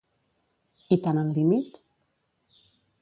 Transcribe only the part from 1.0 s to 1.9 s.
Tan al límit?